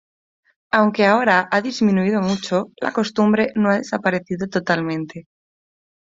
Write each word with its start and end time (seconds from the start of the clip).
Aunque 0.71 1.05
ahora 1.05 1.47
ha 1.51 1.61
disminuido 1.61 2.21
mucho, 2.23 2.71
la 2.81 2.91
costumbre 2.91 3.51
no 3.53 3.69
ha 3.69 3.77
desaparecido 3.77 4.47
totalmente. 4.47 5.27